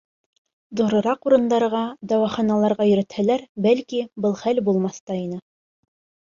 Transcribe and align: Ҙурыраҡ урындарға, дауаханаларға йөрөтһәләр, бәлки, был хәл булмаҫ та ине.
Ҙурыраҡ 0.79 1.27
урындарға, 1.31 1.81
дауаханаларға 2.13 2.89
йөрөтһәләр, 2.93 3.45
бәлки, 3.69 4.03
был 4.27 4.37
хәл 4.43 4.67
булмаҫ 4.73 5.01
та 5.07 5.23
ине. 5.25 5.43